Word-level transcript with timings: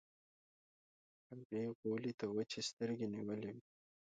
هغې 1.29 1.61
غولي 1.79 2.13
ته 2.19 2.25
وچې 2.35 2.61
سترګې 2.69 3.07
نيولې 3.13 3.51
وې. 3.55 3.63